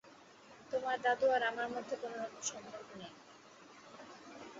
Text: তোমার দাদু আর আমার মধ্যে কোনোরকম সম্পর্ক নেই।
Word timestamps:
তোমার 0.71 0.97
দাদু 1.01 1.25
আর 1.35 1.41
আমার 1.43 1.67
মধ্যে 1.69 1.95
কোনোরকম 2.01 2.41
সম্পর্ক 2.43 2.89
নেই। 2.99 3.13